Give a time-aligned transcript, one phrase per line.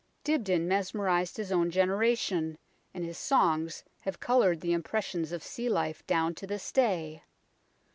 [0.23, 2.57] Dibdin mesmerized his own generation,
[2.91, 7.21] and his songs have coloured the impressions of sea life down to this day.